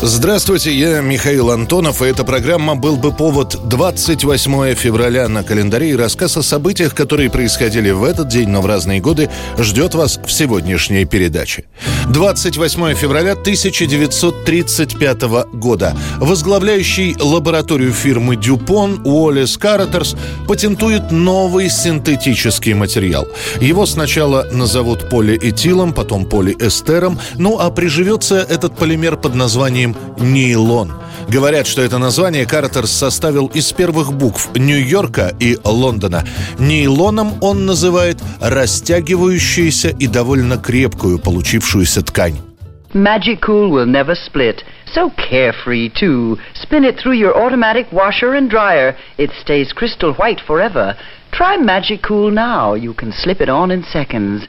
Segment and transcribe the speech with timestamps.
[0.00, 5.96] Здравствуйте, я Михаил Антонов, и эта программа «Был бы повод» 28 февраля на календаре и
[5.96, 9.28] рассказ о событиях, которые происходили в этот день, но в разные годы,
[9.58, 11.64] ждет вас в сегодняшней передаче.
[12.12, 15.22] 28 февраля 1935
[15.52, 15.94] года.
[16.18, 23.28] Возглавляющий лабораторию фирмы Дюпон Уоллес Каратерс патентует новый синтетический материал.
[23.60, 30.94] Его сначала назовут полиэтилом, потом полиэстером, ну а приживется этот полимер под названием нейлон.
[31.28, 36.24] Говорят, что это название Картерс составил из первых букв Нью-Йорка и Лондона.
[36.58, 42.38] Нейлоном он называет растягивающуюся и довольно крепкую получившуюся ткань.
[42.94, 44.64] Magicool will never split.
[44.94, 46.38] So carefree, too.
[46.54, 48.96] Spin it through your automatic washer and dryer.
[49.18, 50.96] It stays crystal white forever.
[51.32, 52.72] Try Magicool now.
[52.72, 54.48] You can slip it on in seconds.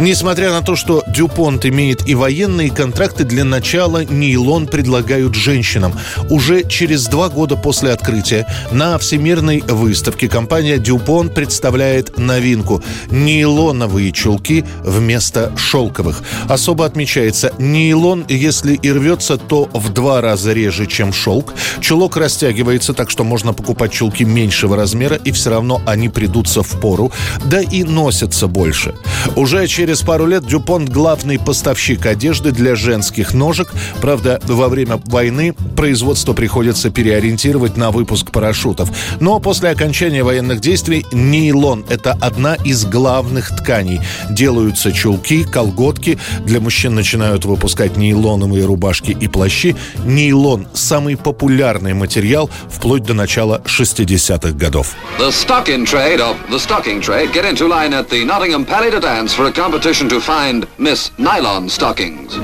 [0.00, 5.92] Несмотря на то, что Дюпонт имеет и военные контракты, для начала нейлон предлагают женщинам.
[6.30, 14.64] Уже через два года после открытия на Всемирной выставке компания Дюпонт представляет новинку– нейлоновые чулки
[14.82, 16.22] вместо шелковых.
[16.48, 21.52] Особо отмечается, нейлон, если и рвется, то в два раза реже, чем шелк.
[21.80, 26.80] Чулок растягивается, так что можно покупать чулки меньшего размера, и все равно они придутся в
[26.80, 27.12] пору,
[27.44, 28.94] да и носятся больше.
[29.36, 33.72] Уже через Через пару лет Дюпонт– главный поставщик одежды для женских ножек.
[34.00, 38.88] Правда, во время войны производство приходится переориентировать на выпуск парашютов.
[39.18, 44.00] Но после окончания военных действий нейлон– это одна из главных тканей.
[44.30, 46.20] Делаются чулки, колготки.
[46.46, 49.74] Для мужчин начинают выпускать нейлоновые рубашки и плащи.
[50.04, 54.94] Нейлон– самый популярный материал вплоть до начала 60-х годов.
[55.18, 59.00] The stocking trade of the stocking trade get into line at the Nottingham Palais de
[59.00, 62.38] Dance for a competition competition to find Miss Nylon Stockings.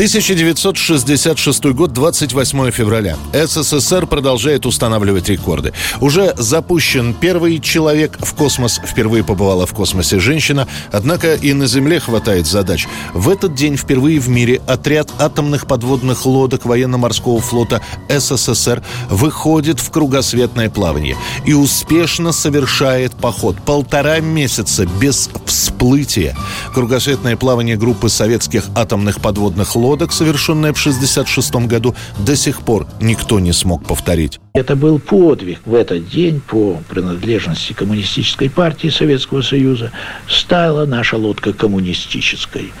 [0.00, 3.18] 1966 год, 28 февраля.
[3.34, 5.74] СССР продолжает устанавливать рекорды.
[6.00, 8.80] Уже запущен первый человек в космос.
[8.82, 10.66] Впервые побывала в космосе женщина.
[10.90, 12.88] Однако и на Земле хватает задач.
[13.12, 19.90] В этот день впервые в мире отряд атомных подводных лодок военно-морского флота СССР выходит в
[19.90, 23.56] кругосветное плавание и успешно совершает поход.
[23.66, 26.36] Полтора месяца без всплытия.
[26.74, 33.40] Кругосветное плавание группы советских атомных подводных лодок, совершенное в 1966 году, до сих пор никто
[33.40, 34.40] не смог повторить.
[34.54, 39.92] Это был подвиг в этот день по принадлежности коммунистической партии Советского Союза.
[40.28, 42.72] Стала наша лодка коммунистической.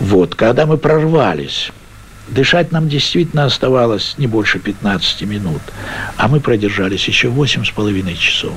[0.00, 1.70] Вот, когда мы прорвались
[2.28, 5.62] Дышать нам действительно оставалось не больше 15 минут,
[6.16, 8.52] а мы продержались еще 8,5 часов.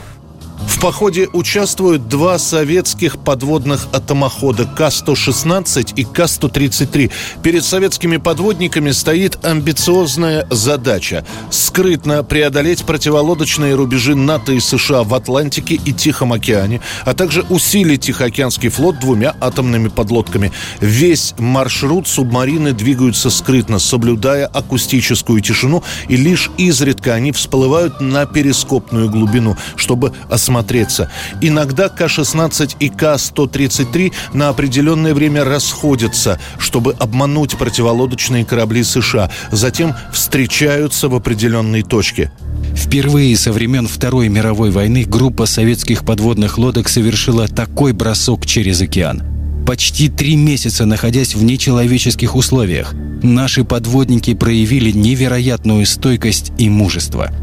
[0.81, 7.11] Походе участвуют два советских подводных атомохода К-116 и К-133.
[7.43, 15.75] Перед советскими подводниками стоит амбициозная задача– скрытно преодолеть противолодочные рубежи НАТО и США в Атлантике
[15.75, 20.51] и Тихом океане, а также усилить Тихоокеанский флот двумя атомными подлодками.
[20.79, 29.11] Весь маршрут субмарины двигаются скрытно, соблюдая акустическую тишину, и лишь изредка они всплывают на перископную
[29.11, 31.09] глубину, чтобы осмотреть осмотреться.
[31.41, 39.29] Иногда К-16 и К-133 на определенное время расходятся, чтобы обмануть противолодочные корабли США.
[39.51, 42.31] Затем встречаются в определенной точке.
[42.75, 49.23] Впервые со времен Второй мировой войны группа советских подводных лодок совершила такой бросок через океан.
[49.65, 57.31] Почти три месяца находясь в нечеловеческих условиях, наши подводники проявили невероятную стойкость и мужество–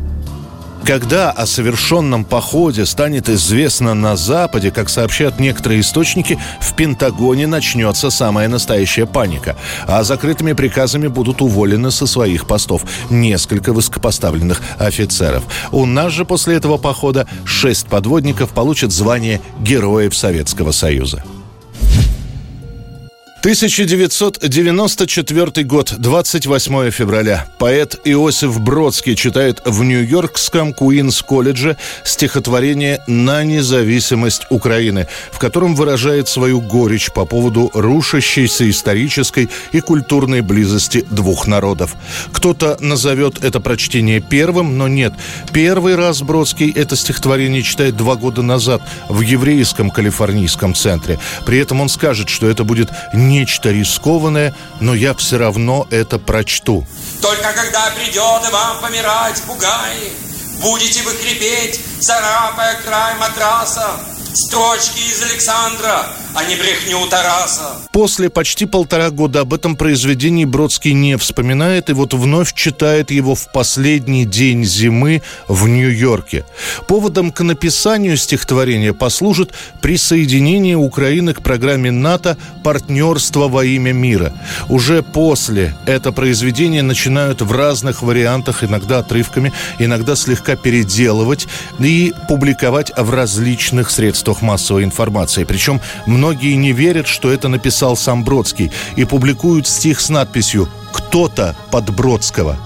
[0.89, 8.09] когда о совершенном походе станет известно на Западе, как сообщают некоторые источники, в Пентагоне начнется
[8.09, 9.55] самая настоящая паника.
[9.87, 15.45] А закрытыми приказами будут уволены со своих постов несколько высокопоставленных офицеров.
[15.73, 21.23] У нас же после этого похода шесть подводников получат звание Героев Советского Союза.
[23.41, 27.47] 1994 год, 28 февраля.
[27.59, 36.61] Поэт Иосиф Бродский читает в Нью-Йоркском Куинс-колледже стихотворение «На независимость Украины», в котором выражает свою
[36.61, 41.95] горечь по поводу рушащейся исторической и культурной близости двух народов.
[42.33, 45.13] Кто-то назовет это прочтение первым, но нет.
[45.53, 51.21] Первый раз Бродский это стихотворение читает два года назад в еврейском калифорнийском центре.
[51.47, 52.91] При этом он скажет, что это будет
[53.29, 56.87] нечто рискованное, но я все равно это прочту.
[57.21, 60.13] Только когда придет вам помирать пугай,
[60.61, 64.01] будете вы хрипеть, царапая край матраса,
[64.35, 66.07] Строчки из Александра,
[66.39, 67.79] а не брехню Тараса.
[67.91, 73.35] После почти полтора года об этом произведении Бродский не вспоминает и вот вновь читает его
[73.35, 76.45] в последний день зимы в Нью-Йорке.
[76.87, 84.33] Поводом к написанию стихотворения послужит присоединение Украины к программе НАТО «Партнерство во имя мира».
[84.69, 91.49] Уже после это произведение начинают в разных вариантах, иногда отрывками, иногда слегка переделывать
[91.81, 95.43] и публиковать в различных средствах массовой информации.
[95.43, 95.81] Причем
[96.29, 101.89] многие не верят, что это написал сам Бродский и публикуют стих с надписью «Кто-то под
[101.89, 102.59] Бродского».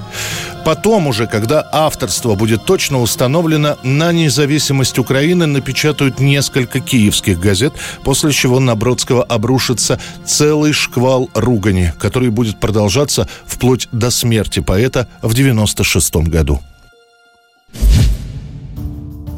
[0.65, 7.73] Потом уже, когда авторство будет точно установлено, на независимость Украины напечатают несколько киевских газет,
[8.03, 15.07] после чего на Бродского обрушится целый шквал ругани, который будет продолжаться вплоть до смерти поэта
[15.21, 16.61] в 96 году.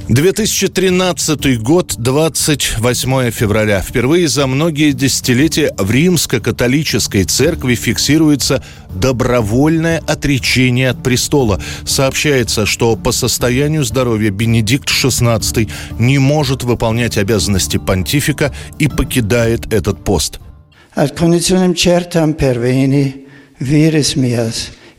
[0.09, 3.81] 2013 год, 28 февраля.
[3.81, 8.63] Впервые за многие десятилетия в римско-католической церкви фиксируется
[8.95, 11.59] добровольное отречение от престола.
[11.87, 20.05] Сообщается, что по состоянию здоровья Бенедикт XVI не может выполнять обязанности понтифика и покидает этот
[20.05, 20.39] пост.
[20.95, 21.15] Ad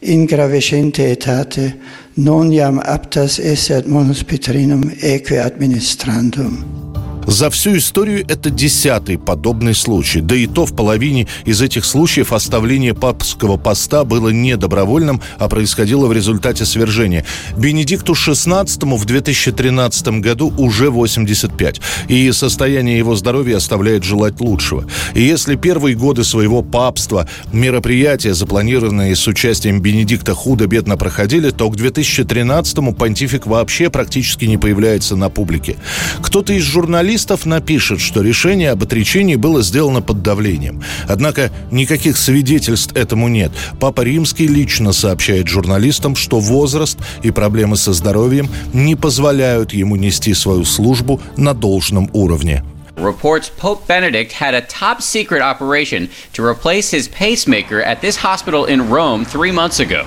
[0.05, 1.73] in gravescente etate
[2.13, 6.84] non iam aptas esset monus Petrinum eque administrandum.
[7.27, 10.21] За всю историю это десятый подобный случай.
[10.21, 15.49] Да и то в половине из этих случаев оставление папского поста было не добровольным, а
[15.49, 17.25] происходило в результате свержения.
[17.57, 24.85] Бенедикту XVI в 2013 году уже 85, и состояние его здоровья оставляет желать лучшего.
[25.15, 31.75] И если первые годы своего папства мероприятия, запланированные с участием Бенедикта, худо-бедно проходили, то к
[31.75, 35.77] 2013-му понтифик вообще практически не появляется на публике.
[36.21, 40.83] Кто-то из журналистов журналистов напишет, что решение об отречении было сделано под давлением.
[41.07, 43.53] Однако никаких свидетельств этому нет.
[43.79, 50.33] Папа Римский лично сообщает журналистам, что возраст и проблемы со здоровьем не позволяют ему нести
[50.33, 52.63] свою службу на должном уровне.
[52.97, 58.65] reports Pope Benedict had a top secret operation to replace his pacemaker at this hospital
[58.65, 60.05] in Rome three months ago.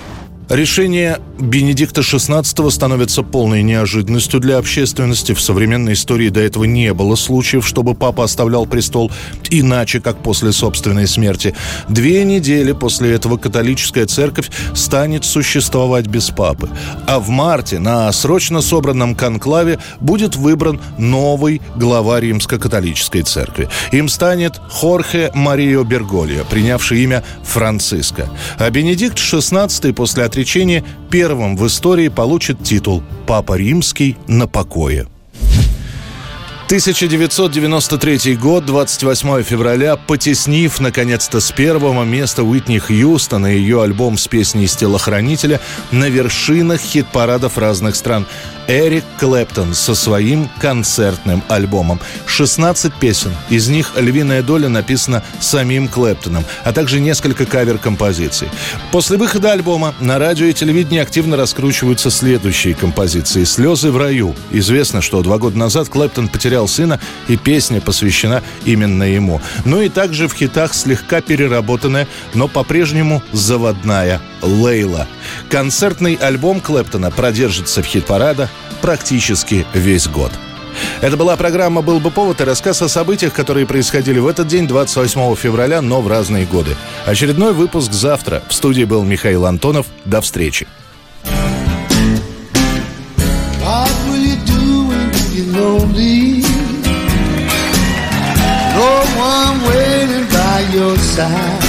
[0.50, 5.34] Решение Бенедикта XVI становится полной неожиданностью для общественности.
[5.34, 9.12] В современной истории до этого не было случаев, чтобы папа оставлял престол
[9.50, 11.54] иначе, как после собственной смерти.
[11.88, 16.68] Две недели после этого католическая церковь станет существовать без папы.
[17.06, 23.68] А в марте на срочно собранном конклаве будет выбран новый глава римско-католической церкви.
[23.92, 28.28] Им станет Хорхе Марио Бергольо, принявший имя Франциско.
[28.58, 35.06] А Бенедикт XVI после отречения отречения первым в истории получит титул «Папа Римский на покое».
[36.68, 44.28] 1993 год, 28 февраля, потеснив, наконец-то, с первого места Уитни Хьюстон и ее альбом с
[44.28, 45.60] песней из телохранителя
[45.92, 48.26] на вершинах хит-парадов разных стран.
[48.68, 51.98] Эрик Клэптон со своим концертным альбомом.
[52.26, 58.50] 16 песен, из них львиная доля написана самим Клэптоном, а также несколько кавер-композиций.
[58.92, 63.44] После выхода альбома на радио и телевидении активно раскручиваются следующие композиции.
[63.44, 64.36] «Слезы в раю».
[64.50, 69.40] Известно, что два года назад Клэптон потерял сына, и песня посвящена именно ему.
[69.64, 75.08] Ну и также в хитах слегка переработанная, но по-прежнему заводная «Лейла».
[75.48, 80.32] Концертный альбом Клэптона продержится в хит-парадах практически весь год.
[81.00, 84.66] Это была программа «Был бы повод» и рассказ о событиях, которые происходили в этот день,
[84.66, 86.76] 28 февраля, но в разные годы.
[87.06, 88.42] Очередной выпуск завтра.
[88.48, 89.86] В студии был Михаил Антонов.
[90.04, 90.66] До встречи.
[101.18, 101.67] hiding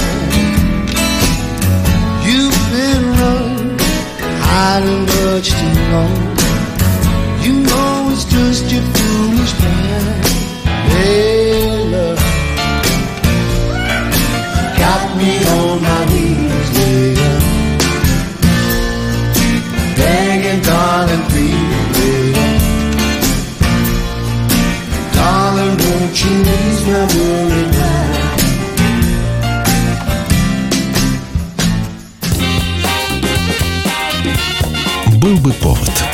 [35.29, 36.08] был бы повод.